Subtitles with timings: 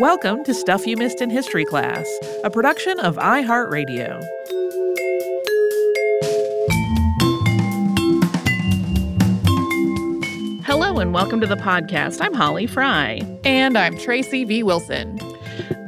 [0.00, 2.06] Welcome to Stuff You Missed in History Class,
[2.44, 4.24] a production of iHeartRadio.
[10.64, 12.20] Hello and welcome to the podcast.
[12.20, 13.20] I'm Holly Fry.
[13.42, 14.62] And I'm Tracy V.
[14.62, 15.18] Wilson.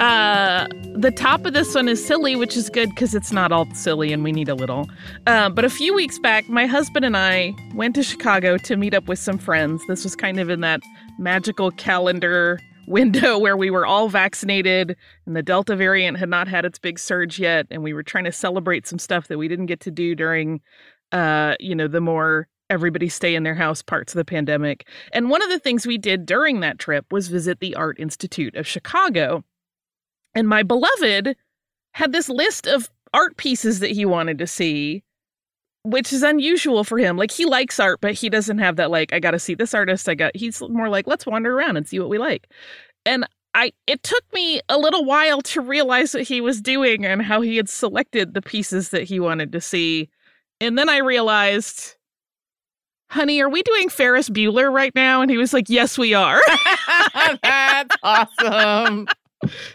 [0.01, 0.67] Uh,
[0.97, 4.13] the top of this one is silly, which is good because it's not all silly
[4.13, 4.91] and we need a little.
[5.29, 8.93] Uh, but a few weeks back, my husband and I went to Chicago to meet
[8.93, 9.87] up with some friends.
[9.87, 10.81] This was kind of in that
[11.17, 12.59] magical calendar
[12.91, 16.99] window where we were all vaccinated and the Delta variant had not had its big
[16.99, 17.67] surge yet.
[17.71, 20.61] And we were trying to celebrate some stuff that we didn't get to do during,
[21.13, 24.87] uh, you know, the more everybody stay in their house parts of the pandemic.
[25.13, 28.55] And one of the things we did during that trip was visit the Art Institute
[28.55, 29.45] of Chicago.
[30.35, 31.37] And my beloved
[31.93, 35.03] had this list of art pieces that he wanted to see,
[35.83, 37.17] which is unusual for him.
[37.17, 39.75] Like he likes art, but he doesn't have that like I got to see this
[39.75, 40.09] artist.
[40.09, 42.49] I got he's more like let's wander around and see what we like.
[43.07, 47.23] And I it took me a little while to realize what he was doing and
[47.23, 50.11] how he had selected the pieces that he wanted to see.
[50.61, 51.97] And then I realized
[53.11, 55.21] honey, are we doing Ferris Bueller right now?
[55.21, 56.41] And he was like, yes, we are.
[57.43, 59.09] That's awesome.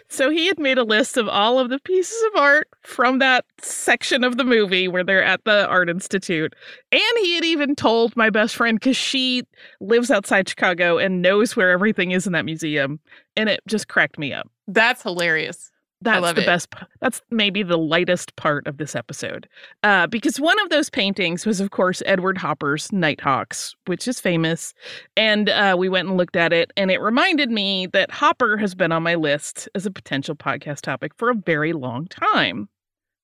[0.08, 3.44] So he had made a list of all of the pieces of art from that
[3.60, 6.54] section of the movie where they're at the Art Institute.
[6.92, 9.42] And he had even told my best friend, because she
[9.80, 13.00] lives outside Chicago and knows where everything is in that museum.
[13.36, 14.48] And it just cracked me up.
[14.68, 15.70] That's hilarious.
[16.02, 16.46] That's the it.
[16.46, 16.72] best.
[17.00, 19.48] That's maybe the lightest part of this episode,
[19.82, 24.74] uh, because one of those paintings was, of course, Edward Hopper's Nighthawks, which is famous,
[25.16, 28.74] and uh, we went and looked at it, and it reminded me that Hopper has
[28.74, 32.68] been on my list as a potential podcast topic for a very long time.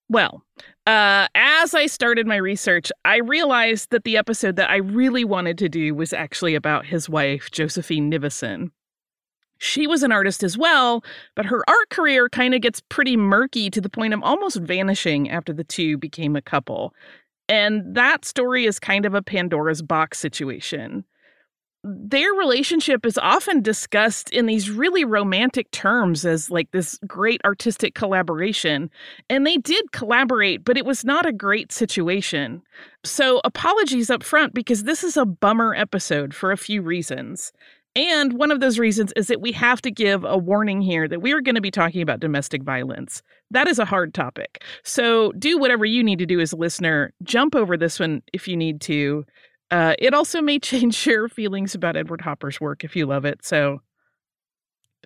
[0.08, 0.42] Well,
[0.86, 5.56] uh, as I started my research, I realized that the episode that I really wanted
[5.58, 8.70] to do was actually about his wife, Josephine Nivison.
[9.62, 11.04] She was an artist as well,
[11.36, 15.30] but her art career kind of gets pretty murky to the point of almost vanishing
[15.30, 16.92] after the two became a couple.
[17.48, 21.04] And that story is kind of a Pandora's box situation.
[21.84, 27.94] Their relationship is often discussed in these really romantic terms as like this great artistic
[27.94, 28.90] collaboration.
[29.30, 32.62] And they did collaborate, but it was not a great situation.
[33.04, 37.52] So, apologies up front because this is a bummer episode for a few reasons.
[37.94, 41.20] And one of those reasons is that we have to give a warning here that
[41.20, 43.22] we are going to be talking about domestic violence.
[43.50, 44.64] That is a hard topic.
[44.82, 47.12] So do whatever you need to do as a listener.
[47.22, 49.26] Jump over this one if you need to.
[49.70, 53.44] Uh, it also may change your feelings about Edward Hopper's work if you love it.
[53.44, 53.80] So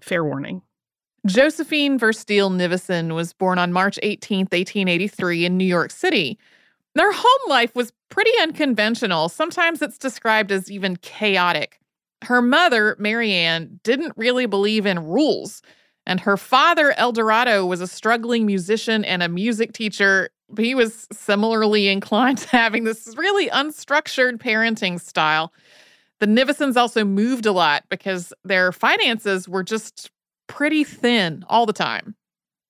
[0.00, 0.62] fair warning.
[1.26, 6.38] Josephine Verstille Nivison was born on March 18th, 1883, in New York City.
[6.94, 9.28] Their home life was pretty unconventional.
[9.28, 11.80] Sometimes it's described as even chaotic.
[12.24, 15.62] Her mother, Marianne, didn't really believe in rules.
[16.06, 20.30] And her father, Eldorado, was a struggling musician and a music teacher.
[20.56, 25.52] He was similarly inclined to having this really unstructured parenting style.
[26.20, 30.10] The Nivisons also moved a lot because their finances were just
[30.46, 32.14] pretty thin all the time.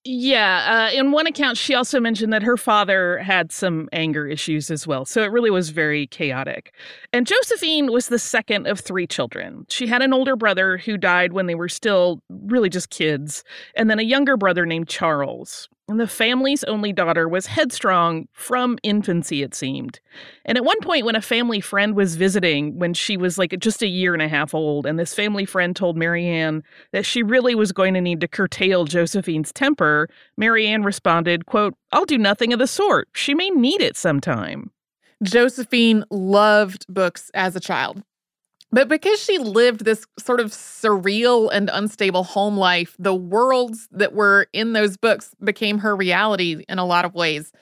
[0.08, 0.88] Yeah.
[0.92, 4.86] Uh, in one account, she also mentioned that her father had some anger issues as
[4.86, 5.04] well.
[5.04, 6.72] So it really was very chaotic.
[7.12, 9.66] And Josephine was the second of three children.
[9.68, 13.42] She had an older brother who died when they were still really just kids,
[13.74, 15.68] and then a younger brother named Charles.
[15.88, 20.00] And the family's only daughter was headstrong from infancy, it seemed.
[20.44, 23.82] And at one point, when a family friend was visiting, when she was like just
[23.82, 27.54] a year and a half old, and this family friend told Marianne that she really
[27.54, 32.58] was going to need to curtail Josephine's temper, Marianne responded, quote, I'll do nothing of
[32.58, 33.08] the sort.
[33.12, 34.72] She may need it sometime.
[35.22, 38.02] Josephine loved books as a child.
[38.72, 44.12] But because she lived this sort of surreal and unstable home life, the worlds that
[44.12, 47.52] were in those books became her reality in a lot of ways.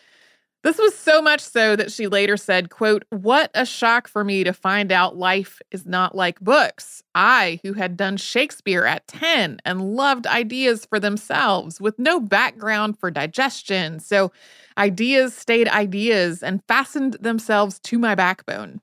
[0.62, 4.44] This was so much so that she later said, quote, "What a shock for me
[4.44, 7.02] to find out life is not like books.
[7.14, 12.98] I, who had done Shakespeare at 10 and loved ideas for themselves with no background
[12.98, 14.00] for digestion.
[14.00, 14.32] So
[14.78, 18.80] ideas stayed ideas and fastened themselves to my backbone."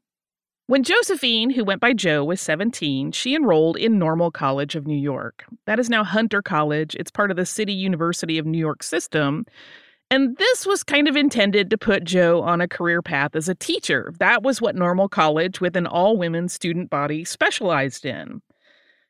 [0.72, 4.98] When Josephine, who went by Jo, was 17, she enrolled in Normal College of New
[4.98, 5.44] York.
[5.66, 6.96] That is now Hunter College.
[6.96, 9.46] It's part of the City University of New York system.
[10.10, 13.56] And this was kind of intended to put Jo on a career path as a
[13.56, 14.14] teacher.
[14.20, 18.42] That was what Normal College, with an all women student body, specialized in.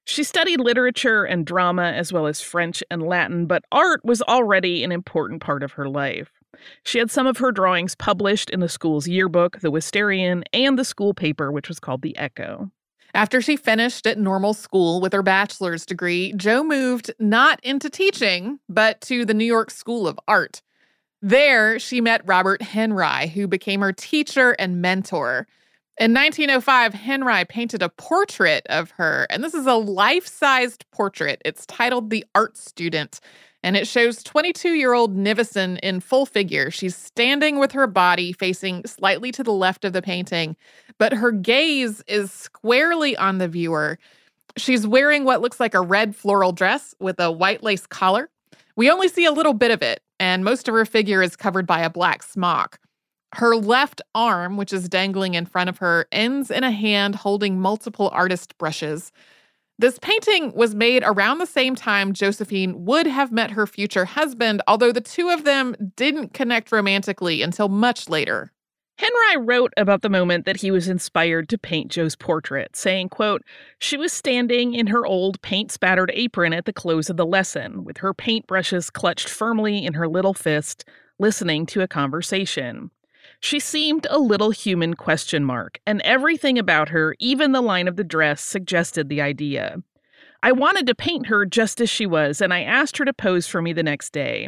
[0.03, 4.83] She studied literature and drama as well as French and Latin, but art was already
[4.83, 6.40] an important part of her life.
[6.83, 10.85] She had some of her drawings published in the school's yearbook, the Wistarion, and the
[10.85, 12.71] school paper, which was called the Echo.
[13.13, 18.59] After she finished at normal school with her bachelor's degree, Jo moved not into teaching,
[18.69, 20.61] but to the New York School of Art.
[21.21, 25.45] There, she met Robert Henri, who became her teacher and mentor.
[25.99, 31.41] In 1905, Henri painted a portrait of her, and this is a life sized portrait.
[31.45, 33.19] It's titled The Art Student,
[33.63, 36.71] and it shows 22 year old Nivison in full figure.
[36.71, 40.55] She's standing with her body facing slightly to the left of the painting,
[40.97, 43.97] but her gaze is squarely on the viewer.
[44.57, 48.29] She's wearing what looks like a red floral dress with a white lace collar.
[48.75, 51.67] We only see a little bit of it, and most of her figure is covered
[51.67, 52.79] by a black smock.
[53.35, 57.59] Her left arm, which is dangling in front of her, ends in a hand holding
[57.59, 59.11] multiple artist brushes.
[59.81, 64.61] This painting was made around the same time Josephine would have met her future husband,
[64.67, 68.51] although the two of them didn't connect romantically until much later.
[68.99, 73.41] Henri wrote about the moment that he was inspired to paint Jo's portrait, saying, quote,
[73.79, 77.97] She was standing in her old paint-spattered apron at the close of the lesson, with
[77.97, 80.85] her paintbrushes clutched firmly in her little fist,
[81.17, 82.91] listening to a conversation.
[83.41, 87.95] She seemed a little human question mark, and everything about her, even the line of
[87.95, 89.77] the dress, suggested the idea.
[90.43, 93.47] I wanted to paint her just as she was, and I asked her to pose
[93.47, 94.47] for me the next day.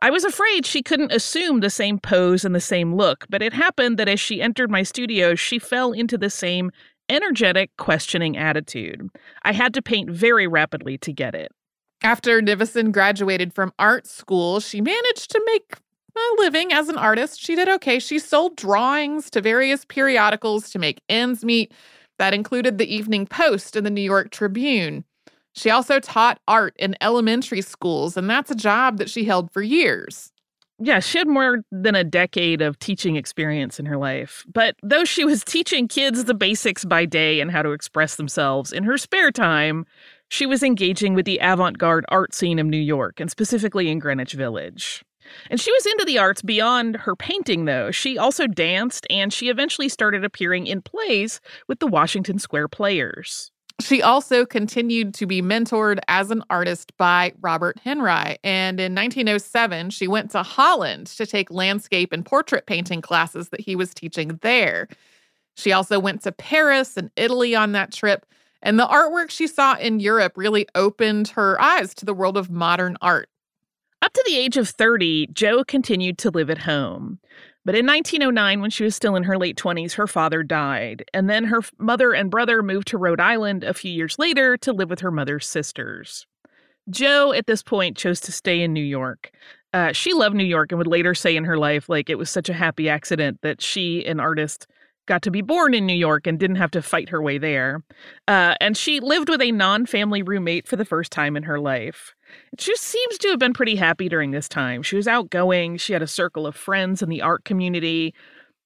[0.00, 3.52] I was afraid she couldn't assume the same pose and the same look, but it
[3.52, 6.70] happened that as she entered my studio, she fell into the same
[7.08, 9.08] energetic, questioning attitude.
[9.42, 11.52] I had to paint very rapidly to get it.
[12.02, 15.76] After Nivison graduated from art school, she managed to make
[16.16, 17.40] a living as an artist.
[17.40, 17.98] She did okay.
[17.98, 21.72] She sold drawings to various periodicals to make ends meet.
[22.18, 25.04] That included the Evening Post and the New York Tribune.
[25.54, 29.62] She also taught art in elementary schools, and that's a job that she held for
[29.62, 30.32] years.
[30.78, 34.44] Yeah, she had more than a decade of teaching experience in her life.
[34.52, 38.72] But though she was teaching kids the basics by day and how to express themselves
[38.72, 39.86] in her spare time,
[40.28, 43.98] she was engaging with the avant garde art scene of New York, and specifically in
[43.98, 45.04] Greenwich Village.
[45.50, 47.90] And she was into the arts beyond her painting, though.
[47.90, 53.50] She also danced, and she eventually started appearing in plays with the Washington Square Players.
[53.80, 58.38] She also continued to be mentored as an artist by Robert Henri.
[58.44, 63.60] And in 1907, she went to Holland to take landscape and portrait painting classes that
[63.60, 64.88] he was teaching there.
[65.56, 68.24] She also went to Paris and Italy on that trip.
[68.62, 72.50] And the artwork she saw in Europe really opened her eyes to the world of
[72.50, 73.28] modern art.
[74.02, 77.20] Up to the age of 30, Jo continued to live at home.
[77.64, 81.04] But in 1909, when she was still in her late 20s, her father died.
[81.14, 84.72] And then her mother and brother moved to Rhode Island a few years later to
[84.72, 86.26] live with her mother's sisters.
[86.90, 89.30] Jo, at this point, chose to stay in New York.
[89.72, 92.28] Uh, she loved New York and would later say in her life, like, it was
[92.28, 94.66] such a happy accident that she, an artist,
[95.06, 97.82] got to be born in New York and didn't have to fight her way there.
[98.28, 101.58] Uh, and she lived with a non family roommate for the first time in her
[101.58, 102.14] life.
[102.58, 104.82] She seems to have been pretty happy during this time.
[104.82, 108.14] She was outgoing, she had a circle of friends in the art community.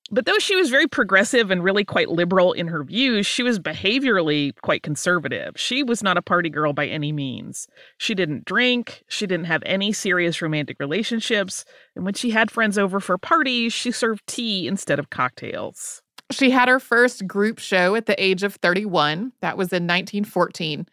[0.09, 3.59] But though she was very progressive and really quite liberal in her views, she was
[3.59, 5.55] behaviorally quite conservative.
[5.57, 7.67] She was not a party girl by any means.
[7.99, 11.65] She didn't drink, she didn't have any serious romantic relationships,
[11.97, 16.03] and when she had friends over for parties, she served tea instead of cocktails.
[16.31, 19.33] She had her first group show at the age of 31.
[19.41, 20.87] That was in 1914.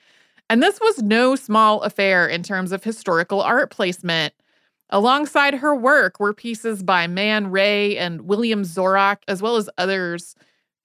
[0.49, 4.33] And this was no small affair in terms of historical art placement.
[4.89, 10.35] Alongside her work were pieces by Man Ray and William Zorach, as well as others.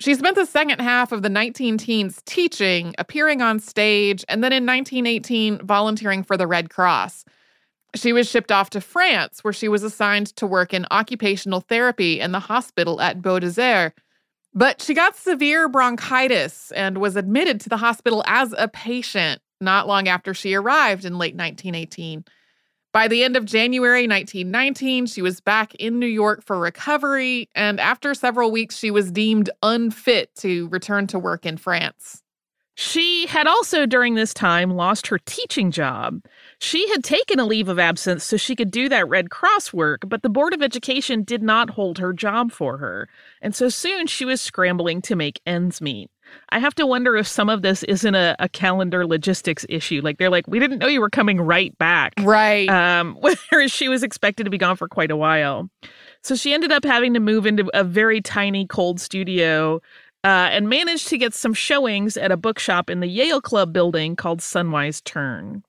[0.00, 4.52] She spent the second half of the 19 teens teaching, appearing on stage, and then
[4.52, 7.24] in 1918, volunteering for the Red Cross.
[7.94, 12.20] She was shipped off to France, where she was assigned to work in occupational therapy
[12.20, 13.92] in the hospital at Beaudesert,
[14.54, 19.88] but she got severe bronchitis and was admitted to the hospital as a patient not
[19.88, 22.24] long after she arrived in late 1918.
[22.92, 27.78] By the end of January 1919, she was back in New York for recovery, and
[27.78, 32.22] after several weeks, she was deemed unfit to return to work in France.
[32.80, 36.22] She had also, during this time, lost her teaching job.
[36.60, 40.02] She had taken a leave of absence so she could do that Red Cross work,
[40.06, 43.08] but the Board of Education did not hold her job for her.
[43.42, 46.08] And so soon she was scrambling to make ends meet.
[46.50, 50.00] I have to wonder if some of this isn't a, a calendar logistics issue.
[50.00, 52.14] Like they're like, we didn't know you were coming right back.
[52.20, 52.68] Right.
[52.68, 53.18] Um,
[53.50, 55.68] whereas she was expected to be gone for quite a while.
[56.22, 59.80] So she ended up having to move into a very tiny cold studio
[60.24, 64.16] uh, and managed to get some showings at a bookshop in the Yale Club building
[64.16, 65.62] called Sunwise Turn.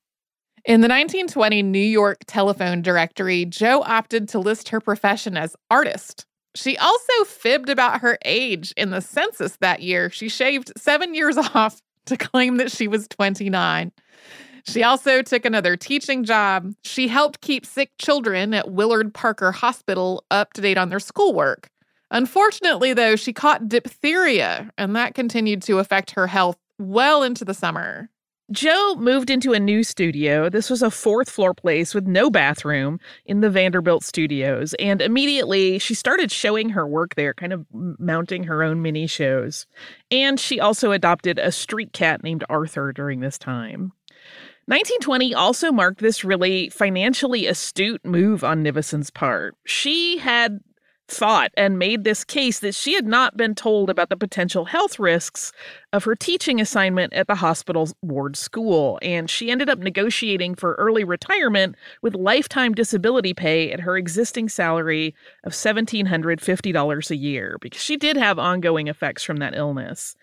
[0.65, 6.25] In the 1920 New York telephone directory, Jo opted to list her profession as artist.
[6.55, 10.09] She also fibbed about her age in the census that year.
[10.09, 13.91] She shaved seven years off to claim that she was 29.
[14.65, 16.73] She also took another teaching job.
[16.83, 21.69] She helped keep sick children at Willard Parker Hospital up to date on their schoolwork.
[22.11, 27.53] Unfortunately, though, she caught diphtheria, and that continued to affect her health well into the
[27.53, 28.09] summer.
[28.51, 30.49] Jo moved into a new studio.
[30.49, 34.73] This was a fourth floor place with no bathroom in the Vanderbilt studios.
[34.79, 39.67] And immediately she started showing her work there, kind of mounting her own mini shows.
[40.09, 43.91] And she also adopted a street cat named Arthur during this time.
[44.65, 49.55] 1920 also marked this really financially astute move on Nivison's part.
[49.65, 50.59] She had
[51.09, 54.99] thought and made this case that she had not been told about the potential health
[54.99, 55.51] risks
[55.91, 58.99] of her teaching assignment at the hospital's ward school.
[59.01, 64.49] And she ended up negotiating for early retirement with lifetime disability pay at her existing
[64.49, 70.15] salary of $1,750 a year because she did have ongoing effects from that illness.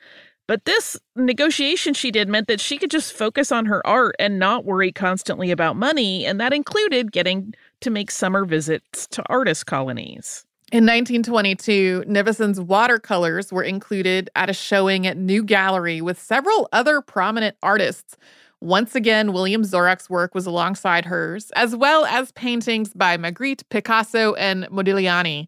[0.47, 4.39] But this negotiation she did meant that she could just focus on her art and
[4.39, 6.25] not worry constantly about money.
[6.25, 10.46] And that included getting to make summer visits to artist colonies.
[10.73, 17.01] In 1922, Nivison's watercolors were included at a showing at New Gallery with several other
[17.01, 18.17] prominent artists.
[18.61, 24.35] Once again, William Zorach's work was alongside hers, as well as paintings by Magritte, Picasso,
[24.35, 25.47] and Modigliani.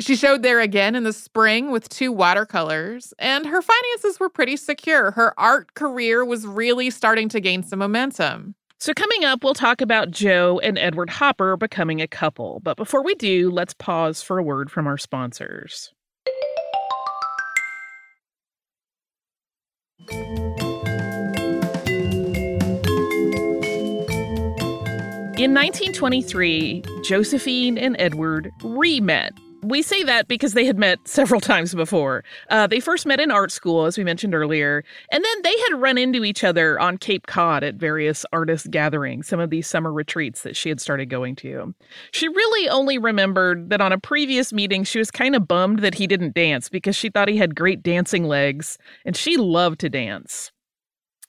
[0.00, 4.56] She showed there again in the spring with two watercolors, and her finances were pretty
[4.56, 5.12] secure.
[5.12, 8.56] Her art career was really starting to gain some momentum.
[8.82, 12.60] So, coming up, we'll talk about Jo and Edward Hopper becoming a couple.
[12.60, 15.92] But before we do, let's pause for a word from our sponsors.
[25.36, 31.40] In 1923, Josephine and Edward re met we say that because they had met several
[31.40, 32.24] times before.
[32.48, 35.80] Uh, they first met in art school, as we mentioned earlier, and then they had
[35.80, 39.92] run into each other on Cape Cod at various artist gatherings, some of these summer
[39.92, 41.74] retreats that she had started going to.
[42.12, 45.94] She really only remembered that on a previous meeting, she was kind of bummed that
[45.94, 49.88] he didn't dance because she thought he had great dancing legs, and she loved to
[49.88, 50.52] dance.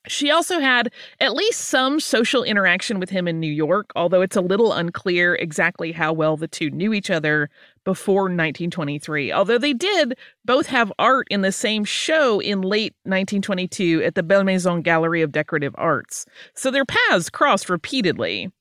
[0.08, 4.36] She also had at least some social interaction with him in New York, although it's
[4.36, 7.52] a little unclear exactly how well the two knew each other
[7.84, 9.32] before 1923.
[9.32, 14.24] Although they did both have art in the same show in late 1922 at the
[14.24, 16.26] Belle Maison Gallery of Decorative Arts.
[16.54, 18.52] So their paths crossed repeatedly.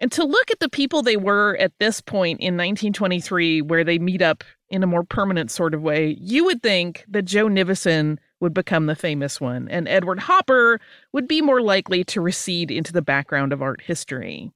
[0.00, 4.00] And to look at the people they were at this point in 1923, where they
[4.00, 8.18] meet up in a more permanent sort of way, you would think that Jo Nivison
[8.40, 10.80] would become the famous one, and Edward Hopper
[11.12, 14.50] would be more likely to recede into the background of art history.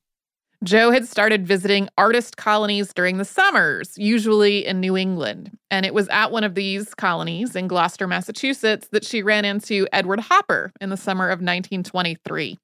[0.66, 5.56] Jo had started visiting artist colonies during the summers, usually in New England.
[5.70, 9.86] And it was at one of these colonies in Gloucester, Massachusetts, that she ran into
[9.92, 12.58] Edward Hopper in the summer of 1923.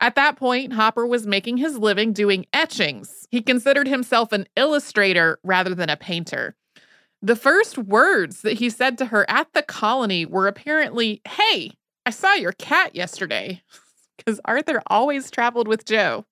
[0.00, 3.28] At that point, Hopper was making his living doing etchings.
[3.30, 6.56] He considered himself an illustrator rather than a painter.
[7.20, 11.72] The first words that he said to her at the colony were apparently, Hey,
[12.06, 13.62] I saw your cat yesterday.
[14.16, 16.26] Because Arthur always traveled with Jo.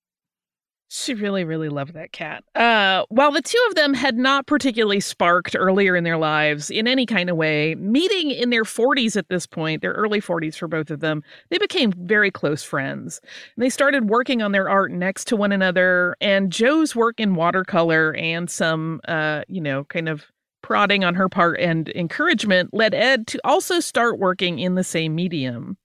[0.90, 2.44] She really, really loved that cat.
[2.54, 6.88] Uh, while the two of them had not particularly sparked earlier in their lives in
[6.88, 10.66] any kind of way, meeting in their 40s at this point, their early 40s for
[10.66, 13.20] both of them, they became very close friends.
[13.54, 16.16] And they started working on their art next to one another.
[16.22, 20.24] And Jo's work in watercolor and some, uh, you know, kind of
[20.62, 25.14] prodding on her part and encouragement led Ed to also start working in the same
[25.14, 25.76] medium.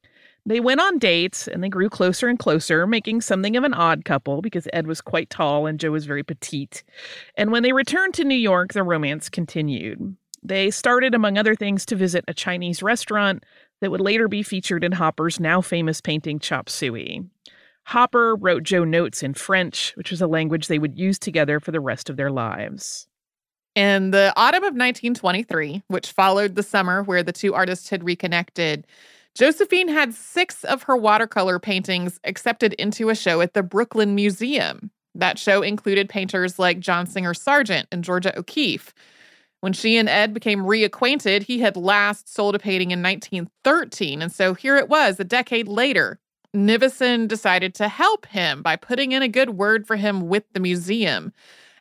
[0.45, 4.03] They went on dates and they grew closer and closer, making something of an odd
[4.03, 6.83] couple because Ed was quite tall and Jo was very petite.
[7.35, 10.17] And when they returned to New York, their romance continued.
[10.43, 13.45] They started, among other things, to visit a Chinese restaurant
[13.79, 17.23] that would later be featured in Hopper's now famous painting Chop Suey.
[17.85, 21.71] Hopper wrote Jo notes in French, which was a language they would use together for
[21.71, 23.07] the rest of their lives.
[23.75, 28.85] In the autumn of 1923, which followed the summer where the two artists had reconnected,
[29.36, 34.92] Josephine had six of her watercolor paintings accepted into a show at the Brooklyn Museum.
[35.16, 38.94] That show included painters like John Singer Sargent and Georgia O'Keeffe.
[39.62, 44.22] When she and Ed became reacquainted, he had last sold a painting in 1913.
[44.22, 46.20] And so here it was, a decade later.
[46.56, 50.60] Nivison decided to help him by putting in a good word for him with the
[50.60, 51.34] museum.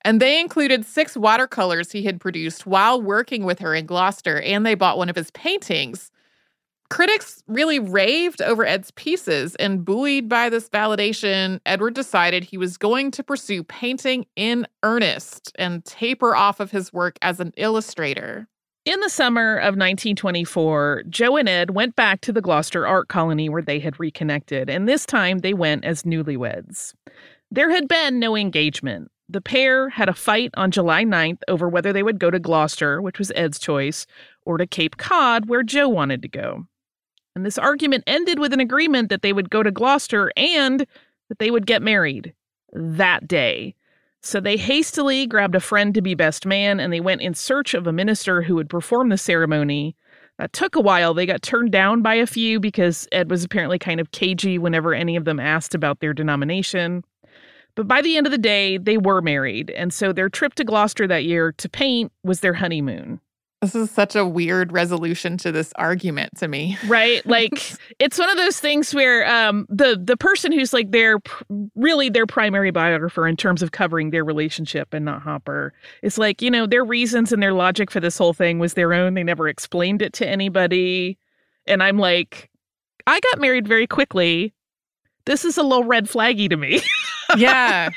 [0.02, 4.64] And they included six watercolors he had produced while working with her in Gloucester, and
[4.64, 6.10] they bought one of his paintings.
[6.92, 12.76] Critics really raved over Ed's pieces, and buoyed by this validation, Edward decided he was
[12.76, 18.46] going to pursue painting in earnest and taper off of his work as an illustrator.
[18.84, 23.48] In the summer of 1924, Jo and Ed went back to the Gloucester art colony
[23.48, 26.92] where they had reconnected, and this time they went as newlyweds.
[27.50, 29.10] There had been no engagement.
[29.30, 33.00] The pair had a fight on July 9th over whether they would go to Gloucester,
[33.00, 34.06] which was Ed's choice,
[34.44, 36.66] or to Cape Cod, where Jo wanted to go.
[37.34, 40.80] And this argument ended with an agreement that they would go to Gloucester and
[41.28, 42.34] that they would get married
[42.72, 43.74] that day.
[44.20, 47.74] So they hastily grabbed a friend to be best man and they went in search
[47.74, 49.96] of a minister who would perform the ceremony.
[50.38, 51.12] That took a while.
[51.12, 54.94] They got turned down by a few because Ed was apparently kind of cagey whenever
[54.94, 57.04] any of them asked about their denomination.
[57.74, 59.70] But by the end of the day, they were married.
[59.70, 63.20] And so their trip to Gloucester that year to paint was their honeymoon.
[63.62, 66.76] This is such a weird resolution to this argument to me.
[66.86, 67.22] Right?
[67.32, 71.18] Like it's one of those things where um the the person who's like their
[71.74, 76.42] really their primary biographer in terms of covering their relationship and not Hopper is like,
[76.42, 79.14] you know, their reasons and their logic for this whole thing was their own.
[79.14, 81.16] They never explained it to anybody.
[81.66, 82.50] And I'm like,
[83.06, 84.52] I got married very quickly.
[85.24, 86.82] This is a little red flaggy to me.
[87.36, 87.90] yeah.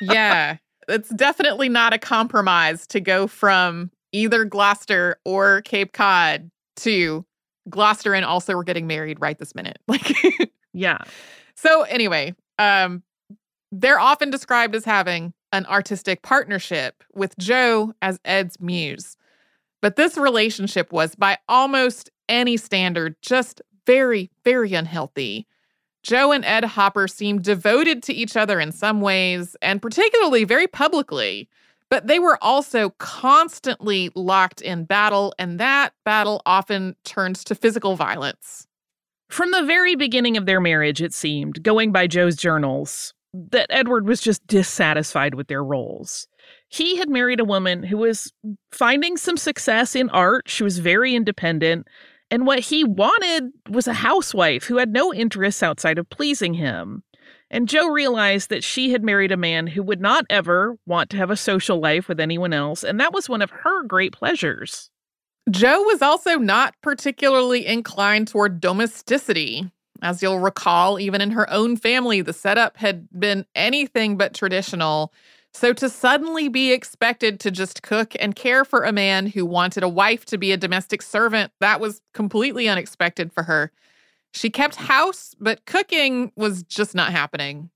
[0.00, 0.56] Yeah.
[0.88, 7.26] It's definitely not a compromise to go from either Gloucester or Cape Cod to
[7.68, 9.78] Gloucester and also we're getting married right this minute.
[9.88, 10.16] Like
[10.72, 10.98] Yeah.
[11.56, 13.02] So anyway, um
[13.72, 19.16] they're often described as having an artistic partnership with Jo as Ed's muse.
[19.82, 25.46] But this relationship was by almost any standard just very very unhealthy.
[26.02, 30.66] Jo and Ed Hopper seemed devoted to each other in some ways and particularly very
[30.68, 31.48] publicly.
[31.90, 37.94] But they were also constantly locked in battle, and that battle often turns to physical
[37.94, 38.66] violence.
[39.30, 44.06] From the very beginning of their marriage, it seemed, going by Jo's journals, that Edward
[44.06, 46.26] was just dissatisfied with their roles.
[46.68, 48.32] He had married a woman who was
[48.72, 50.48] finding some success in art.
[50.48, 51.86] She was very independent.
[52.30, 57.02] And what he wanted was a housewife who had no interests outside of pleasing him.
[57.50, 61.16] And Jo realized that she had married a man who would not ever want to
[61.16, 64.90] have a social life with anyone else, and that was one of her great pleasures.
[65.50, 69.70] Jo was also not particularly inclined toward domesticity.
[70.02, 75.12] As you'll recall, even in her own family, the setup had been anything but traditional.
[75.52, 79.82] So to suddenly be expected to just cook and care for a man who wanted
[79.82, 83.70] a wife to be a domestic servant, that was completely unexpected for her.
[84.34, 87.70] She kept house, but cooking was just not happening.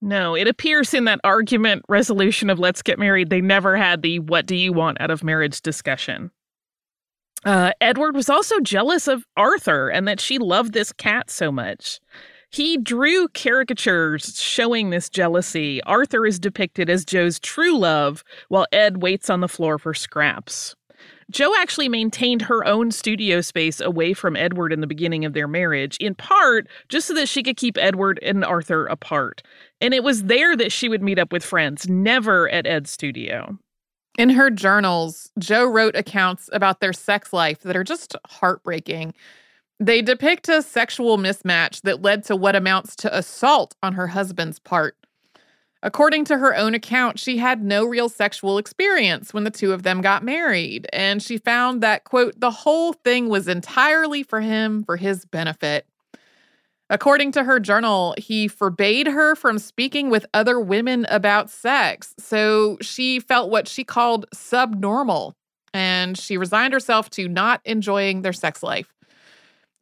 [0.00, 4.20] No, it appears in that argument resolution of let's get married, they never had the
[4.20, 6.30] what do you want out of marriage discussion.
[7.44, 12.00] Uh, Edward was also jealous of Arthur and that she loved this cat so much.
[12.50, 15.82] He drew caricatures showing this jealousy.
[15.82, 20.74] Arthur is depicted as Jo's true love, while Ed waits on the floor for scraps.
[21.30, 25.48] Jo actually maintained her own studio space away from Edward in the beginning of their
[25.48, 29.42] marriage, in part just so that she could keep Edward and Arthur apart.
[29.80, 33.58] And it was there that she would meet up with friends, never at Ed's studio.
[34.18, 39.14] In her journals, Jo wrote accounts about their sex life that are just heartbreaking.
[39.78, 44.58] They depict a sexual mismatch that led to what amounts to assault on her husband's
[44.58, 44.96] part.
[45.82, 49.84] According to her own account, she had no real sexual experience when the two of
[49.84, 54.82] them got married, and she found that, quote, the whole thing was entirely for him
[54.82, 55.86] for his benefit.
[56.90, 62.76] According to her journal, he forbade her from speaking with other women about sex, so
[62.80, 65.36] she felt what she called subnormal,
[65.72, 68.92] and she resigned herself to not enjoying their sex life.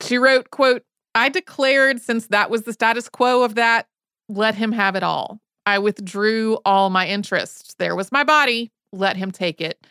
[0.03, 0.83] She wrote, quote,
[1.15, 3.87] I declared since that was the status quo of that,
[4.29, 5.41] let him have it all.
[5.67, 7.75] I withdrew all my interests.
[7.75, 8.71] There was my body.
[8.93, 9.85] Let him take it.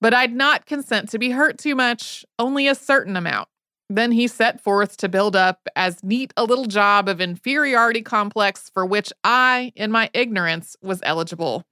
[0.00, 3.48] But I'd not consent to be hurt too much, only a certain amount.
[3.90, 8.70] Then he set forth to build up as neat a little job of inferiority complex
[8.72, 11.64] for which I, in my ignorance, was eligible.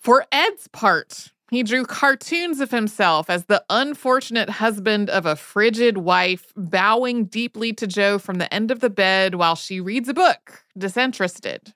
[0.00, 5.98] For Ed's part, he drew cartoons of himself as the unfortunate husband of a frigid
[5.98, 10.14] wife, bowing deeply to Jo from the end of the bed while she reads a
[10.14, 11.74] book, disinterested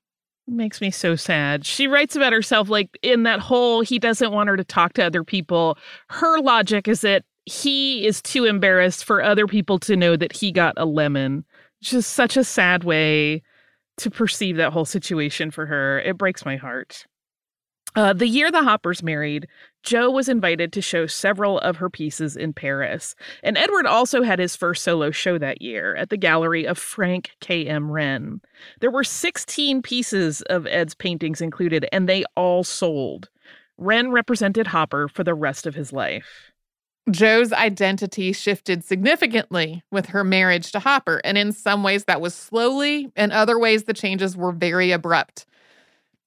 [0.48, 1.64] makes me so sad.
[1.64, 5.04] She writes about herself like in that whole he doesn't want her to talk to
[5.04, 5.78] other people.
[6.08, 10.52] Her logic is that he is too embarrassed for other people to know that he
[10.52, 11.44] got a lemon.
[11.82, 13.42] Just such a sad way
[13.98, 16.00] to perceive that whole situation for her.
[16.00, 17.06] It breaks my heart.
[17.96, 19.48] Uh, the year the Hoppers married,
[19.82, 23.16] Jo was invited to show several of her pieces in Paris.
[23.42, 27.30] And Edward also had his first solo show that year at the gallery of Frank
[27.40, 27.88] K.M.
[27.88, 28.40] Rehn.
[28.80, 33.30] There were 16 pieces of Ed's paintings included, and they all sold.
[33.80, 36.52] Rehn represented Hopper for the rest of his life.
[37.10, 42.34] Jo's identity shifted significantly with her marriage to Hopper, and in some ways that was
[42.34, 45.46] slowly, in other ways, the changes were very abrupt.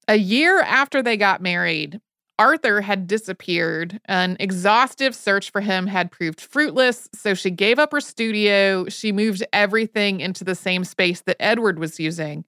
[0.10, 2.02] A year after they got married,
[2.40, 4.02] Arthur had disappeared.
[4.06, 8.90] An exhaustive search for him had proved fruitless, so she gave up her studio.
[8.90, 12.44] She moved everything into the same space that Edward was using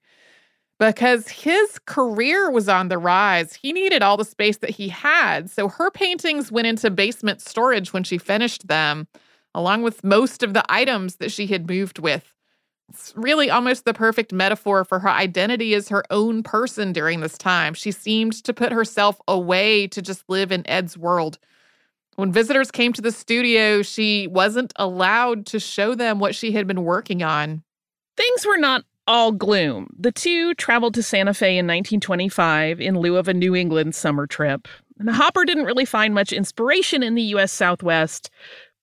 [0.80, 3.54] because his career was on the rise.
[3.54, 5.48] He needed all the space that he had.
[5.48, 9.06] So her paintings went into basement storage when she finished them,
[9.54, 12.34] along with most of the items that she had moved with.
[12.92, 17.38] It's really almost the perfect metaphor for her identity as her own person during this
[17.38, 17.72] time.
[17.72, 21.38] She seemed to put herself away to just live in Ed's world.
[22.16, 26.66] When visitors came to the studio, she wasn't allowed to show them what she had
[26.66, 27.62] been working on.
[28.18, 29.88] Things were not all gloom.
[29.98, 34.26] The two traveled to Santa Fe in 1925 in lieu of a New England summer
[34.26, 34.68] trip.
[34.98, 37.52] And Hopper didn't really find much inspiration in the U.S.
[37.52, 38.28] Southwest,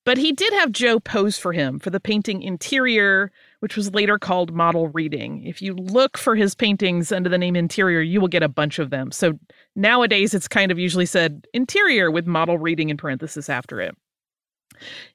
[0.03, 4.17] but he did have Jo pose for him for the painting Interior, which was later
[4.17, 5.43] called Model Reading.
[5.45, 8.79] If you look for his paintings under the name Interior, you will get a bunch
[8.79, 9.11] of them.
[9.11, 9.33] So
[9.75, 13.95] nowadays it's kind of usually said Interior with Model Reading in parenthesis after it.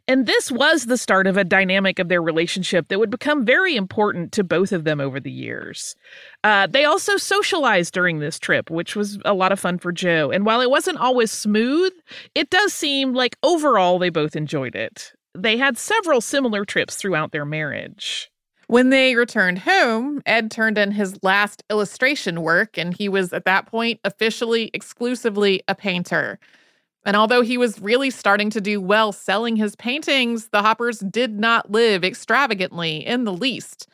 [0.06, 3.76] And this was the start of a dynamic of their relationship that would become very
[3.76, 5.96] important to both of them over the years.
[6.42, 10.30] Uh, they also socialized during this trip, which was a lot of fun for Jo.
[10.30, 11.92] And while it wasn't always smooth,
[12.34, 15.12] it does seem like overall they both enjoyed it.
[15.34, 18.30] They had several similar trips throughout their marriage.
[18.66, 23.44] When they returned home, Ed turned in his last illustration work, and he was at
[23.44, 26.38] that point officially, exclusively a painter.
[27.04, 31.38] And although he was really starting to do well selling his paintings, the Hoppers did
[31.38, 33.86] not live extravagantly in the least.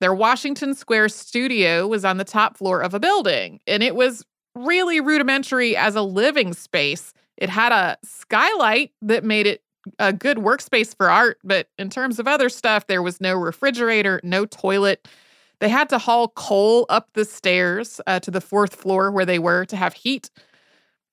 [0.00, 4.24] Their Washington Square studio was on the top floor of a building, and it was
[4.54, 7.12] really rudimentary as a living space.
[7.36, 9.63] It had a skylight that made it
[9.98, 14.20] a good workspace for art, but in terms of other stuff, there was no refrigerator,
[14.22, 15.06] no toilet.
[15.60, 19.38] They had to haul coal up the stairs uh, to the fourth floor where they
[19.38, 20.30] were to have heat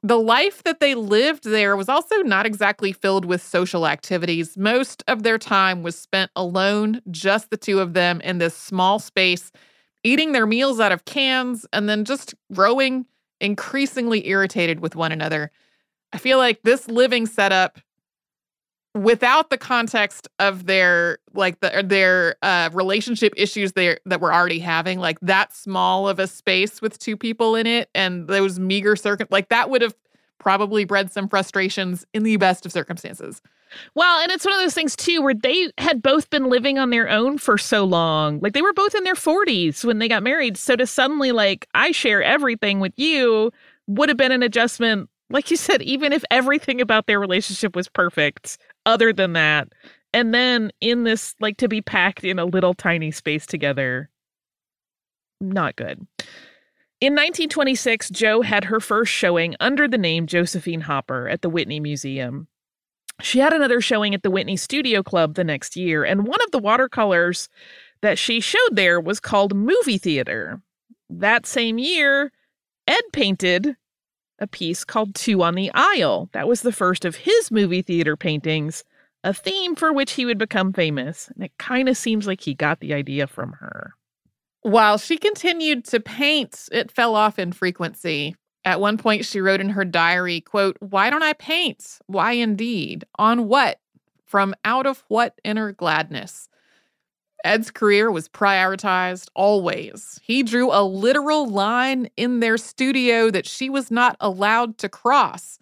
[0.04, 4.58] the life that they lived there was also not exactly filled with social activities.
[4.58, 8.98] Most of their time was spent alone, just the two of them in this small
[8.98, 9.52] space,
[10.04, 13.06] eating their meals out of cans and then just growing
[13.40, 15.52] increasingly irritated with one another.
[16.14, 17.80] I feel like this living setup
[18.94, 24.60] without the context of their like the their uh relationship issues they that we're already
[24.60, 28.98] having like that small of a space with two people in it and those meager
[28.98, 29.96] circuit like that would have
[30.42, 33.42] probably bred some frustrations in the best of circumstances.
[33.94, 36.90] Well, and it's one of those things too where they had both been living on
[36.90, 38.40] their own for so long.
[38.40, 40.58] Like they were both in their 40s when they got married.
[40.58, 43.52] So to suddenly like I share everything with you
[43.88, 47.88] would have been an adjustment like you said, even if everything about their relationship was
[47.88, 49.70] perfect, other than that.
[50.14, 54.10] And then in this, like to be packed in a little tiny space together,
[55.40, 56.06] not good.
[57.00, 61.80] In 1926, Jo had her first showing under the name Josephine Hopper at the Whitney
[61.80, 62.48] Museum.
[63.22, 66.52] She had another showing at the Whitney Studio Club the next year, and one of
[66.52, 67.50] the watercolors
[68.02, 70.62] that she showed there was called Movie Theater.
[71.10, 72.32] That same year,
[72.88, 73.76] Ed painted
[74.42, 76.30] a piece called Two on the Aisle.
[76.34, 78.84] That was the first of his movie theater paintings,
[79.24, 81.30] a theme for which he would become famous.
[81.34, 83.94] And it kind of seems like he got the idea from her.
[84.64, 88.36] While she continued to paint, it fell off in frequency.
[88.66, 92.00] At one point, she wrote in her diary, quote, Why don't I paint?
[92.08, 93.06] Why indeed?
[93.18, 93.80] On what?
[94.26, 96.48] From out of what inner gladness?
[97.44, 100.20] Ed's career was prioritized always.
[100.24, 105.60] He drew a literal line in their studio that she was not allowed to cross.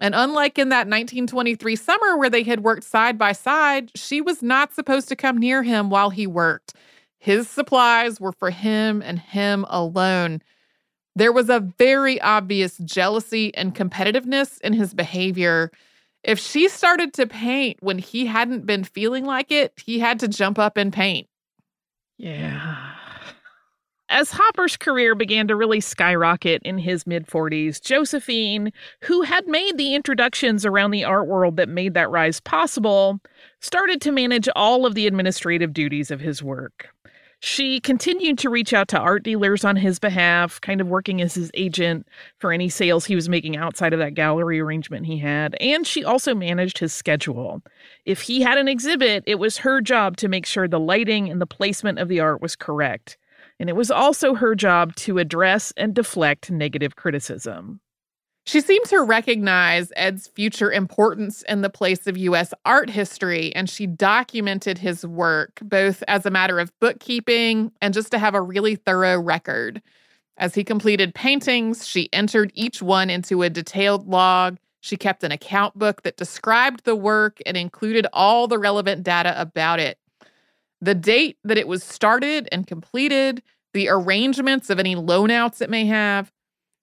[0.00, 4.42] And unlike in that 1923 summer where they had worked side by side, she was
[4.42, 6.74] not supposed to come near him while he worked.
[7.18, 10.40] His supplies were for him and him alone.
[11.16, 15.72] There was a very obvious jealousy and competitiveness in his behavior
[16.24, 20.28] if she started to paint when he hadn't been feeling like it, he had to
[20.28, 21.28] jump up and paint.
[22.16, 22.94] Yeah.
[24.10, 28.72] As Hopper's career began to really skyrocket in his mid 40s, Josephine,
[29.04, 33.20] who had made the introductions around the art world that made that rise possible,
[33.60, 36.88] started to manage all of the administrative duties of his work.
[37.40, 41.34] She continued to reach out to art dealers on his behalf, kind of working as
[41.34, 45.56] his agent for any sales he was making outside of that gallery arrangement he had.
[45.60, 47.62] And she also managed his schedule.
[48.04, 51.40] If he had an exhibit, it was her job to make sure the lighting and
[51.40, 53.16] the placement of the art was correct.
[53.60, 57.80] And it was also her job to address and deflect negative criticism.
[58.48, 62.54] She seemed to recognize Ed's future importance in the place of U.S.
[62.64, 68.10] art history, and she documented his work both as a matter of bookkeeping and just
[68.12, 69.82] to have a really thorough record.
[70.38, 74.56] As he completed paintings, she entered each one into a detailed log.
[74.80, 79.38] She kept an account book that described the work and included all the relevant data
[79.38, 79.98] about it.
[80.80, 83.42] The date that it was started and completed,
[83.74, 86.32] the arrangements of any loanouts it may have,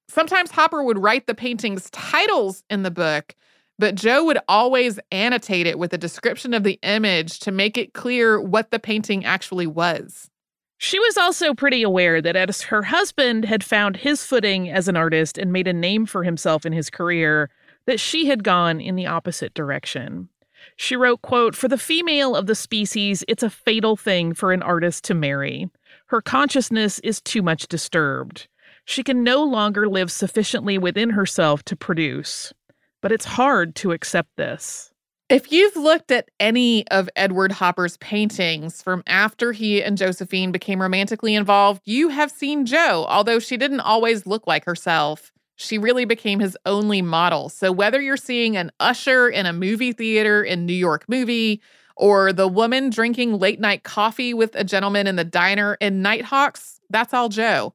[0.08, 3.36] Sometimes Hopper would write the painting's titles in the book,
[3.78, 7.94] but Jo would always annotate it with a description of the image to make it
[7.94, 10.30] clear what the painting actually was.
[10.78, 14.98] She was also pretty aware that as her husband had found his footing as an
[14.98, 17.50] artist and made a name for himself in his career,
[17.88, 20.30] that she had gone in the opposite direction.
[20.76, 24.64] She wrote, quote, For the female of the species, it's a fatal thing for an
[24.64, 25.70] artist to marry.
[26.08, 28.48] Her consciousness is too much disturbed.
[28.86, 32.54] She can no longer live sufficiently within herself to produce.
[33.02, 34.92] But it's hard to accept this.
[35.28, 40.80] If you've looked at any of Edward Hopper's paintings from after he and Josephine became
[40.82, 45.32] romantically involved, you have seen Jo, although she didn't always look like herself.
[45.56, 47.50] She really became his only model.
[47.50, 51.62] So whether you're seeing an usher in a movie theater in New York movie,
[51.98, 56.80] or the woman drinking late night coffee with a gentleman in the diner in Nighthawks,
[56.90, 57.74] that's all Jo.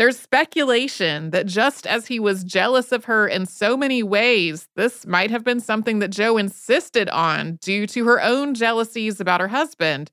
[0.00, 5.06] There's speculation that just as he was jealous of her in so many ways, this
[5.06, 9.48] might have been something that Jo insisted on due to her own jealousies about her
[9.48, 10.10] husband.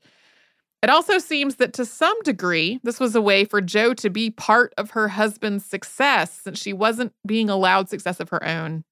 [0.84, 4.30] It also seems that to some degree, this was a way for Jo to be
[4.30, 8.84] part of her husband's success since she wasn't being allowed success of her own.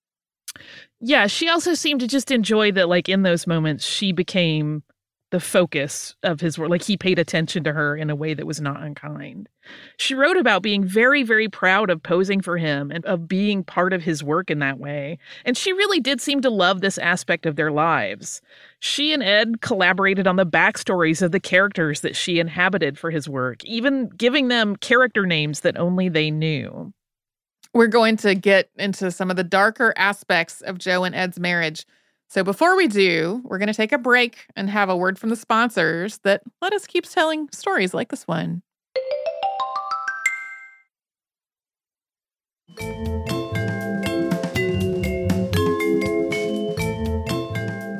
[1.01, 4.81] Yeah, she also seemed to just enjoy that, like, in those moments, she became
[5.31, 6.69] the focus of his work.
[6.69, 9.49] Like he paid attention to her in a way that was not unkind.
[9.97, 13.91] She wrote about being very, very proud of posing for him and of being part
[13.91, 15.17] of his work in that way.
[15.43, 18.41] And she really did seem to love this aspect of their lives.
[18.79, 23.27] She and Ed collaborated on the backstories of the characters that she inhabited for his
[23.27, 26.93] work, even giving them character names that only they knew.
[27.73, 31.85] We're going to get into some of the darker aspects of Jo and Ed's marriage.
[32.27, 35.29] So before we do, we're going to take a break and have a word from
[35.29, 38.61] the sponsors that let us keep telling stories like this one.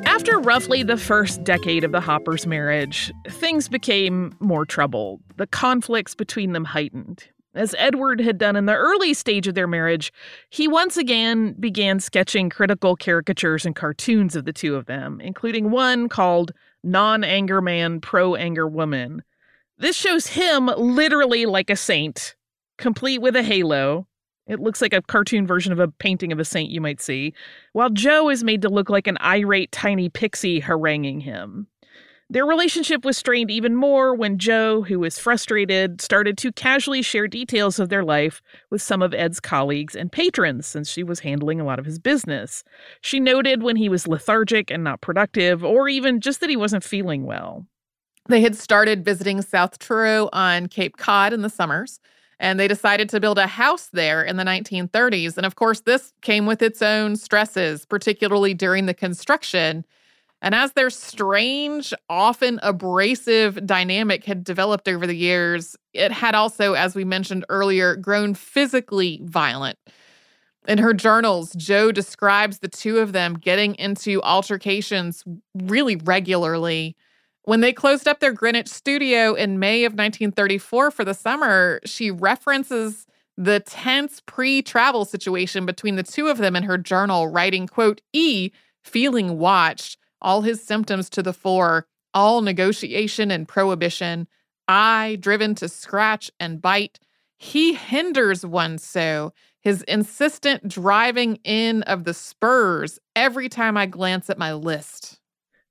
[0.05, 5.21] After roughly the first decade of the Hoppers' marriage, things became more troubled.
[5.37, 7.25] The conflicts between them heightened.
[7.55, 10.11] As Edward had done in the early stage of their marriage,
[10.49, 15.71] he once again began sketching critical caricatures and cartoons of the two of them, including
[15.71, 16.51] one called
[16.83, 19.23] Non Anger Man, Pro Anger Woman.
[19.77, 22.35] This shows him literally like a saint,
[22.77, 24.05] complete with a halo.
[24.47, 27.33] It looks like a cartoon version of a painting of a saint you might see,
[27.71, 31.67] while Jo is made to look like an irate tiny pixie haranguing him.
[32.27, 37.27] Their relationship was strained even more when Jo, who was frustrated, started to casually share
[37.27, 41.61] details of their life with some of Ed's colleagues and patrons since she was handling
[41.61, 42.63] a lot of his business.
[43.01, 46.83] She noted when he was lethargic and not productive, or even just that he wasn't
[46.83, 47.67] feeling well.
[48.27, 51.99] They had started visiting South Truro on Cape Cod in the summers,
[52.39, 55.37] and they decided to build a house there in the 1930s.
[55.37, 59.85] And of course, this came with its own stresses, particularly during the construction
[60.41, 66.73] and as their strange, often abrasive dynamic had developed over the years, it had also,
[66.73, 69.77] as we mentioned earlier, grown physically violent.
[70.67, 76.95] In her journals, Jo describes the two of them getting into altercations really regularly.
[77.43, 82.09] When they closed up their Greenwich studio in May of 1934 for the summer, she
[82.09, 83.05] references
[83.37, 88.51] the tense pre-travel situation between the two of them in her journal, writing, quote, E,
[88.83, 94.27] feeling watched, all his symptoms to the fore, all negotiation and prohibition,
[94.67, 96.99] I driven to scratch and bite.
[97.37, 104.29] He hinders one so, his insistent driving in of the spurs every time I glance
[104.29, 105.19] at my list.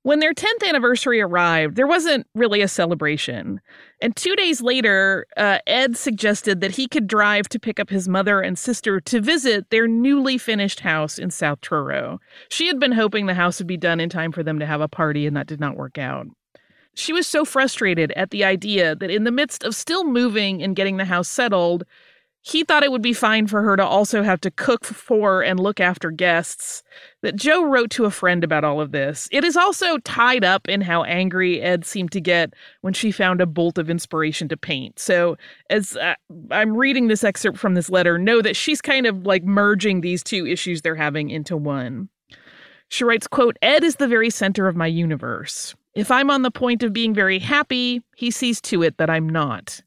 [0.05, 3.59] When their 10th anniversary arrived, there wasn't really a celebration.
[4.03, 8.07] And two days later, uh, Ed suggested that he could drive to pick up his
[8.07, 12.19] mother and sister to visit their newly finished house in South Truro.
[12.49, 14.79] She had been hoping the house would be done in time for them to have
[14.79, 16.27] a party, and that did not work out.
[16.93, 20.75] She was so frustrated at the idea that in the midst of still moving and
[20.75, 21.83] getting the house settled,
[22.47, 25.59] he thought it would be fine for her to also have to cook for and
[25.59, 26.83] look after guests.
[27.23, 29.27] That Jo wrote to a friend about all of this.
[29.31, 33.41] It is also tied up in how angry Ed seemed to get when she found
[33.41, 34.99] a bolt of inspiration to paint.
[34.99, 35.37] So,
[35.71, 36.13] as uh,
[36.51, 40.21] I'm reading this excerpt from this letter, know that she's kind of like merging these
[40.21, 42.09] two issues they're having into one.
[42.89, 45.73] She writes, quote, Ed is the very center of my universe.
[45.95, 49.27] If I'm on the point of being very happy, he sees to it that I'm
[49.27, 49.81] not.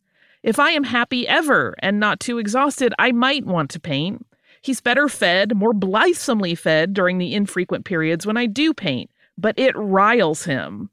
[0.48, 4.24] If I am happy ever and not too exhausted, I might want to paint.
[4.62, 9.58] He's better fed, more blithesomely fed during the infrequent periods when I do paint, but
[9.58, 10.88] it riles him.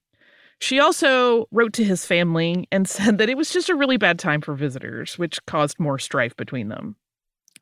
[0.59, 4.19] She also wrote to his family and said that it was just a really bad
[4.19, 6.97] time for visitors, which caused more strife between them.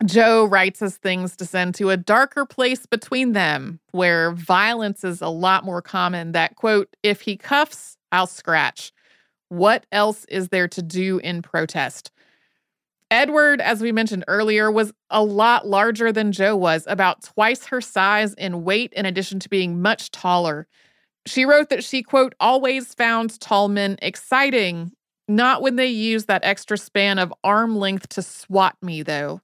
[0.04, 5.30] Jo writes as things descend to a darker place between them, where violence is a
[5.30, 6.32] lot more common.
[6.32, 8.92] That quote, if he cuffs, I'll scratch.
[9.54, 12.10] What else is there to do in protest?
[13.12, 17.80] Edward, as we mentioned earlier, was a lot larger than Jo was, about twice her
[17.80, 20.68] size in weight, in addition to being much taller.
[21.28, 24.92] She wrote that she, quote, always found tall men exciting,
[25.28, 29.40] not when they used that extra span of arm length to swat me, though.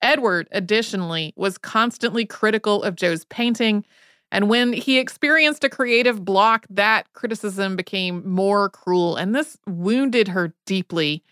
[0.00, 3.84] Edward, additionally, was constantly critical of Jo's painting
[4.32, 10.28] and when he experienced a creative block, that criticism became more cruel, and this wounded
[10.28, 11.22] her deeply.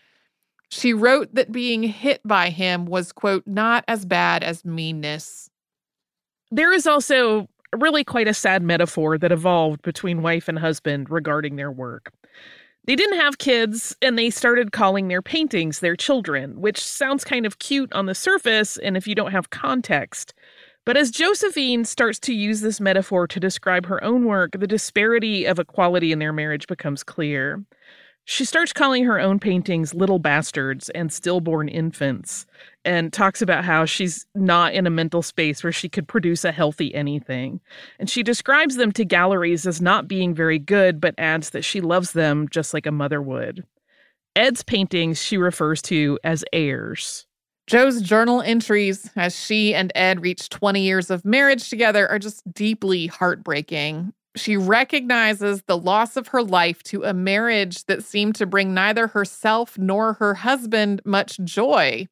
[0.69, 5.49] She wrote that being hit by him was, quote, not as bad as meanness.
[6.51, 11.55] There is also really quite a sad metaphor that evolved between wife and husband regarding
[11.55, 12.13] their work.
[12.85, 17.47] They didn't have kids, and they started calling their paintings their children, which sounds kind
[17.47, 20.33] of cute on the surface and if you don't have context.
[20.85, 25.45] But as Josephine starts to use this metaphor to describe her own work, the disparity
[25.45, 27.63] of equality in their marriage becomes clear.
[28.25, 32.45] She starts calling her own paintings little bastards and stillborn infants,
[32.85, 36.51] and talks about how she's not in a mental space where she could produce a
[36.51, 37.59] healthy anything.
[37.99, 41.81] And she describes them to galleries as not being very good, but adds that she
[41.81, 43.65] loves them just like a mother would.
[44.35, 47.27] Ed's paintings she refers to as heirs.
[47.67, 52.43] Jo's journal entries as she and Ed reach 20 years of marriage together are just
[52.53, 54.13] deeply heartbreaking.
[54.35, 59.07] She recognizes the loss of her life to a marriage that seemed to bring neither
[59.07, 62.07] herself nor her husband much joy.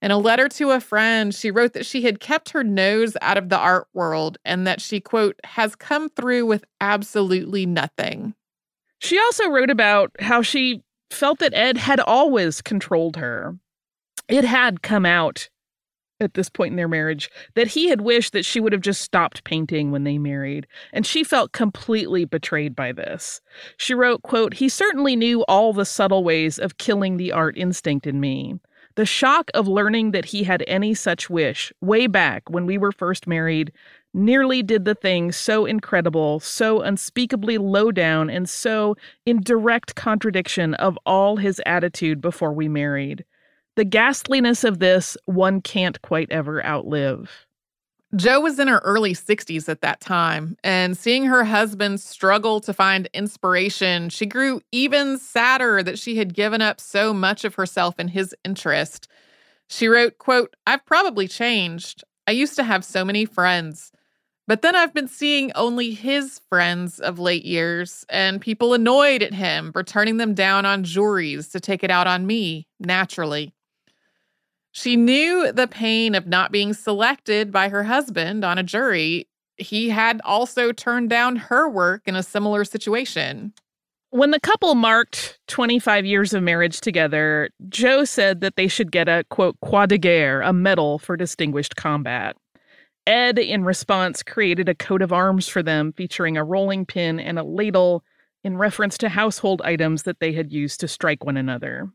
[0.00, 3.36] In a letter to a friend, she wrote that she had kept her nose out
[3.36, 8.34] of the art world and that she, quote, has come through with absolutely nothing.
[9.00, 13.56] She also wrote about how she felt that Ed had always controlled her
[14.28, 15.48] it had come out
[16.20, 19.02] at this point in their marriage that he had wished that she would have just
[19.02, 23.40] stopped painting when they married and she felt completely betrayed by this.
[23.76, 28.06] She wrote quote he certainly knew all the subtle ways of killing the art instinct
[28.06, 28.54] in me.
[28.96, 32.90] The shock of learning that he had any such wish way back when we were
[32.90, 33.72] first married
[34.12, 40.74] nearly did the thing so incredible so unspeakably low down and so in direct contradiction
[40.74, 43.24] of all his attitude before we married
[43.78, 47.46] the ghastliness of this one can't quite ever outlive.
[48.16, 52.72] Jo was in her early 60s at that time, and seeing her husband struggle to
[52.72, 58.00] find inspiration, she grew even sadder that she had given up so much of herself
[58.00, 59.06] in his interest.
[59.68, 62.02] She wrote, quote, I've probably changed.
[62.26, 63.92] I used to have so many friends.
[64.48, 69.34] But then I've been seeing only his friends of late years and people annoyed at
[69.34, 73.54] him for turning them down on juries to take it out on me, naturally.
[74.80, 79.26] She knew the pain of not being selected by her husband on a jury.
[79.56, 83.54] He had also turned down her work in a similar situation.
[84.10, 89.08] When the couple marked 25 years of marriage together, Jo said that they should get
[89.08, 92.36] a quote croix de guerre, a medal for distinguished combat.
[93.04, 97.36] Ed, in response, created a coat of arms for them featuring a rolling pin and
[97.36, 98.04] a ladle
[98.44, 101.90] in reference to household items that they had used to strike one another.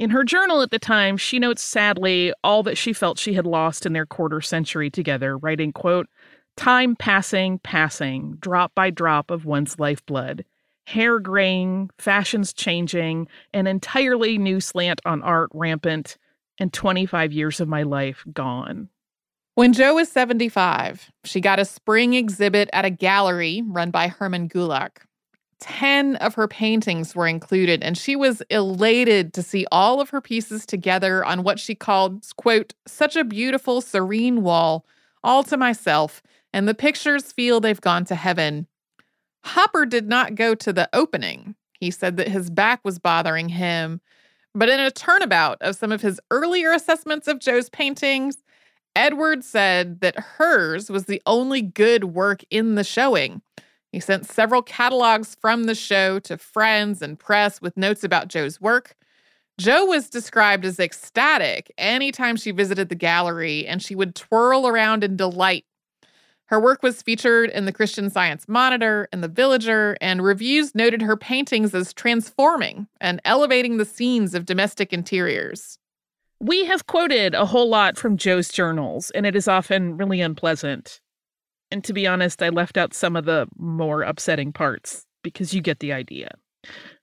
[0.00, 3.44] In her journal at the time, she notes sadly all that she felt she had
[3.44, 6.08] lost in their quarter century together, writing, quote,
[6.56, 10.46] Time passing, passing, drop by drop of one's lifeblood.
[10.86, 16.16] Hair graying, fashions changing, an entirely new slant on art rampant,
[16.58, 18.88] and 25 years of my life gone.
[19.54, 24.48] When Jo was 75, she got a spring exhibit at a gallery run by Herman
[24.48, 25.02] Gulak.
[25.60, 30.20] 10 of her paintings were included, and she was elated to see all of her
[30.20, 34.86] pieces together on what she called, quote, such a beautiful, serene wall,
[35.22, 38.66] all to myself, and the pictures feel they've gone to heaven.
[39.44, 41.54] Hopper did not go to the opening.
[41.78, 44.00] He said that his back was bothering him.
[44.54, 48.38] But in a turnabout of some of his earlier assessments of Jo's paintings,
[48.96, 53.42] Edward said that hers was the only good work in the showing.
[53.92, 58.60] He sent several catalogs from the show to friends and press with notes about Jo's
[58.60, 58.94] work.
[59.58, 65.04] Jo was described as ecstatic anytime she visited the gallery, and she would twirl around
[65.04, 65.64] in delight.
[66.46, 71.02] Her work was featured in the Christian Science Monitor and the Villager, and reviews noted
[71.02, 75.78] her paintings as transforming and elevating the scenes of domestic interiors.
[76.40, 81.00] We have quoted a whole lot from Jo's journals, and it is often really unpleasant.
[81.70, 85.60] And to be honest, I left out some of the more upsetting parts because you
[85.60, 86.30] get the idea.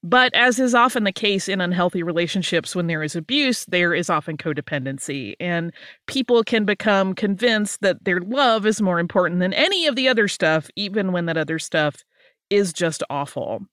[0.04, 4.10] But as is often the case in unhealthy relationships, when there is abuse, there is
[4.10, 5.36] often codependency.
[5.40, 5.74] And
[6.06, 10.28] people can become convinced that their love is more important than any of the other
[10.28, 12.04] stuff, even when that other stuff
[12.50, 13.66] is just awful.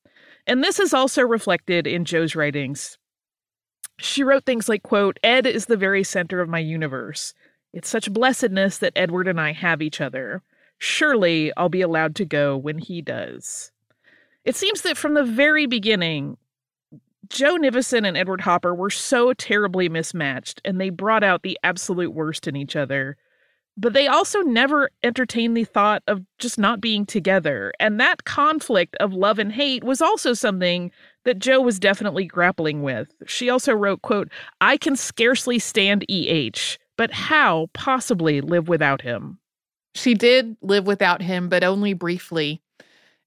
[0.46, 2.98] And this is also reflected in Jo's writings.
[3.98, 7.34] She wrote things like, quote, Ed is the very center of my universe.
[7.72, 10.42] It's such blessedness that Edward and I have each other.
[10.78, 13.70] Surely I'll be allowed to go when he does.
[14.44, 16.36] It seems that from the very beginning,
[17.28, 22.12] Jo Nivison and Edward Hopper were so terribly mismatched, and they brought out the absolute
[22.12, 23.16] worst in each other.
[23.76, 27.72] But they also never entertained the thought of just not being together.
[27.80, 30.92] And that conflict of love and hate was also something
[31.24, 33.12] that Jo was definitely grappling with.
[33.26, 39.38] She also wrote, quote, I can scarcely stand EH, but how possibly live without him?
[39.94, 42.60] She did live without him, but only briefly.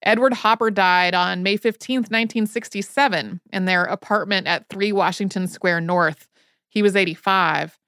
[0.03, 6.29] Edward Hopper died on May 15, 1967, in their apartment at 3 Washington Square North.
[6.69, 7.79] He was 85.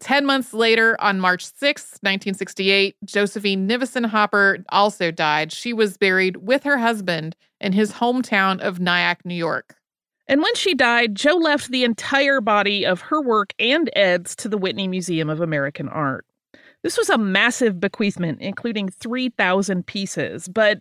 [0.00, 5.52] Ten months later, on March 6, 1968, Josephine Nivison Hopper also died.
[5.52, 9.76] She was buried with her husband in his hometown of Nyack, New York.
[10.26, 14.48] And when she died, Jo left the entire body of her work and Ed's to
[14.48, 16.26] the Whitney Museum of American Art.
[16.84, 20.80] This was a massive bequeathment, including 3,000 pieces, but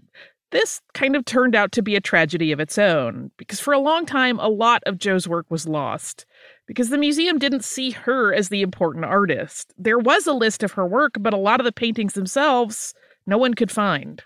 [0.52, 3.80] this kind of turned out to be a tragedy of its own, because for a
[3.80, 6.26] long time, a lot of Jo's work was lost,
[6.68, 9.74] because the museum didn't see her as the important artist.
[9.78, 12.94] There was a list of her work, but a lot of the paintings themselves,
[13.26, 14.22] no one could find.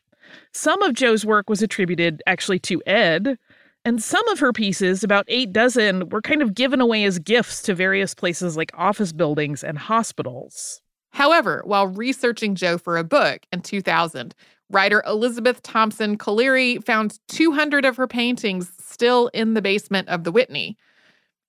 [0.53, 3.38] Some of Jo's work was attributed actually to Ed,
[3.86, 7.61] and some of her pieces, about eight dozen, were kind of given away as gifts
[7.61, 10.82] to various places like office buildings and hospitals.
[11.18, 14.36] However, while researching Jo for a book in 2000,
[14.70, 20.32] Writer Elizabeth Thompson Colleary found 200 of her paintings still in the basement of the
[20.32, 20.78] Whitney.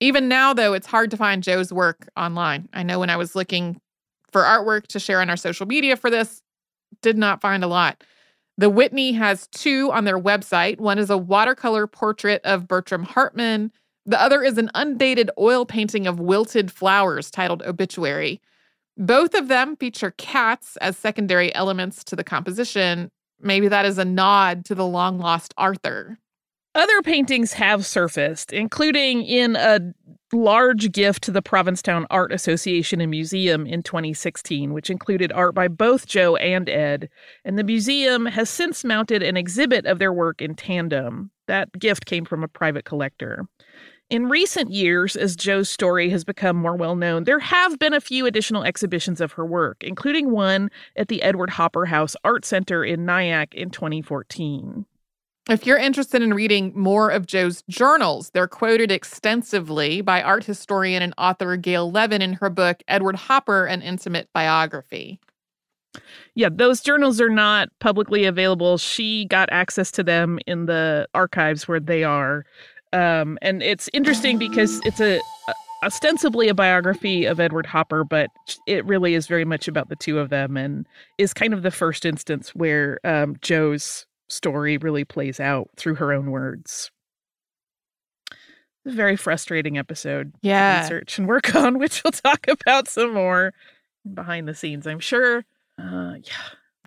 [0.00, 2.66] Even now, though, it's hard to find Jo's work online.
[2.72, 3.78] I know when I was looking
[4.32, 6.40] for artwork to share on our social media for this,
[7.02, 8.02] did not find a lot.
[8.56, 10.78] The Whitney has two on their website.
[10.78, 13.70] One is a watercolor portrait of Bertram Hartman.
[14.06, 18.40] The other is an undated oil painting of wilted flowers titled Obituary.
[18.98, 23.10] Both of them feature cats as secondary elements to the composition.
[23.40, 26.18] Maybe that is a nod to the long lost Arthur.
[26.74, 29.94] Other paintings have surfaced, including in a
[30.32, 35.68] large gift to the Provincetown Art Association and Museum in 2016, which included art by
[35.68, 37.08] both Jo and Ed.
[37.44, 41.30] And the museum has since mounted an exhibit of their work in tandem.
[41.46, 43.46] That gift came from a private collector.
[44.10, 48.00] In recent years, as Jo's story has become more well known, there have been a
[48.00, 52.82] few additional exhibitions of her work, including one at the Edward Hopper House Art Center
[52.82, 54.86] in Nyack in 2014.
[55.50, 61.02] If you're interested in reading more of Jo's journals, they're quoted extensively by art historian
[61.02, 65.20] and author Gail Levin in her book, Edward Hopper An Intimate Biography.
[66.34, 68.78] Yeah, those journals are not publicly available.
[68.78, 72.44] She got access to them in the archives where they are.
[72.92, 78.30] Um, and it's interesting because it's a, a ostensibly a biography of Edward Hopper, but
[78.66, 80.86] it really is very much about the two of them and
[81.18, 86.12] is kind of the first instance where um, Jo's story really plays out through her
[86.12, 86.90] own words.
[88.86, 90.32] A very frustrating episode.
[90.42, 90.80] Yeah.
[90.82, 93.52] research and work on, which we'll talk about some more
[94.14, 95.44] behind the scenes, I'm sure.
[95.78, 96.32] Uh, yeah.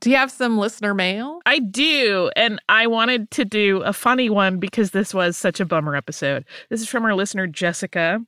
[0.01, 1.41] Do you have some listener mail?
[1.45, 2.31] I do.
[2.35, 6.43] And I wanted to do a funny one because this was such a bummer episode.
[6.69, 8.19] This is from our listener, Jessica.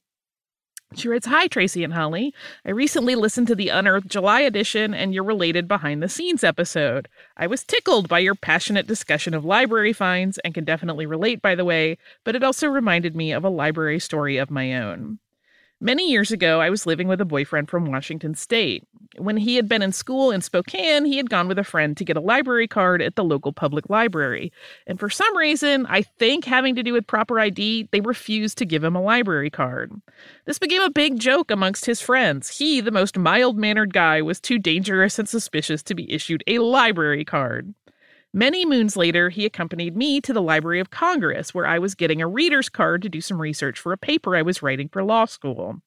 [0.95, 2.31] She writes Hi, Tracy and Holly.
[2.63, 7.07] I recently listened to the Unearthed July edition and your related behind the scenes episode.
[7.37, 11.55] I was tickled by your passionate discussion of library finds and can definitely relate, by
[11.55, 15.17] the way, but it also reminded me of a library story of my own.
[15.81, 18.87] Many years ago, I was living with a boyfriend from Washington State.
[19.17, 22.05] When he had been in school in Spokane, he had gone with a friend to
[22.05, 24.51] get a library card at the local public library.
[24.87, 28.65] And for some reason, I think having to do with proper ID, they refused to
[28.65, 29.91] give him a library card.
[30.45, 32.57] This became a big joke amongst his friends.
[32.57, 36.59] He, the most mild mannered guy, was too dangerous and suspicious to be issued a
[36.59, 37.73] library card.
[38.35, 42.19] Many moons later, he accompanied me to the Library of Congress, where I was getting
[42.19, 45.25] a reader's card to do some research for a paper I was writing for law
[45.25, 45.81] school.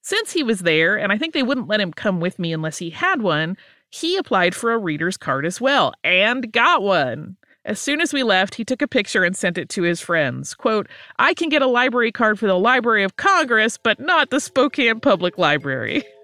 [0.00, 2.78] Since he was there, and I think they wouldn't let him come with me unless
[2.78, 3.58] he had one,
[3.90, 7.36] he applied for a reader's card as well and got one.
[7.66, 10.54] As soon as we left, he took a picture and sent it to his friends.
[10.54, 10.88] Quote,
[11.18, 15.00] I can get a library card for the Library of Congress, but not the Spokane
[15.00, 16.02] Public Library.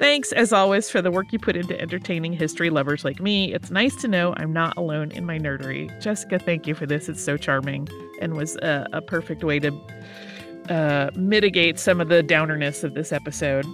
[0.00, 3.52] Thanks, as always, for the work you put into entertaining history lovers like me.
[3.52, 5.88] It's nice to know I'm not alone in my nerdery.
[6.00, 7.08] Jessica, thank you for this.
[7.08, 7.88] It's so charming
[8.20, 9.72] and was a, a perfect way to
[10.68, 13.66] uh, mitigate some of the downerness of this episode.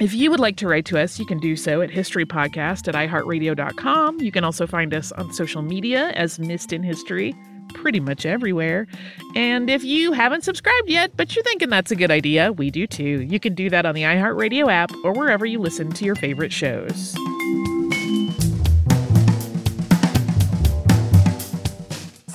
[0.00, 2.94] If you would like to write to us, you can do so at historypodcast at
[2.94, 4.20] iheartradio.com.
[4.20, 7.34] You can also find us on social media as Missed in History
[7.74, 8.86] pretty much everywhere.
[9.34, 12.86] And if you haven't subscribed yet, but you're thinking that's a good idea, we do
[12.86, 13.22] too.
[13.22, 16.52] You can do that on the iHeartRadio app or wherever you listen to your favorite
[16.52, 17.14] shows.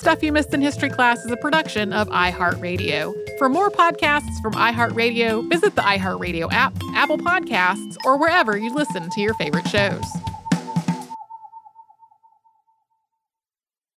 [0.04, 3.14] Stuff You Missed in History Class is a production of iHeartRadio.
[3.38, 9.10] For more podcasts from iHeartRadio, visit the iHeartRadio app, Apple Podcasts, or wherever you listen
[9.10, 10.04] to your favorite shows.